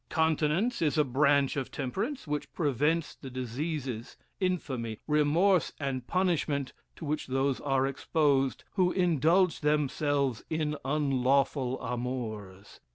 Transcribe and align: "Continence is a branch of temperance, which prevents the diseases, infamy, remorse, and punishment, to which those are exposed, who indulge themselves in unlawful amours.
"Continence 0.09 0.81
is 0.81 0.97
a 0.97 1.03
branch 1.03 1.55
of 1.55 1.69
temperance, 1.69 2.25
which 2.25 2.51
prevents 2.53 3.13
the 3.13 3.29
diseases, 3.29 4.17
infamy, 4.39 4.97
remorse, 5.05 5.73
and 5.79 6.07
punishment, 6.07 6.73
to 6.95 7.05
which 7.05 7.27
those 7.27 7.59
are 7.59 7.85
exposed, 7.85 8.63
who 8.71 8.91
indulge 8.91 9.59
themselves 9.59 10.43
in 10.49 10.75
unlawful 10.83 11.79
amours. 11.83 12.79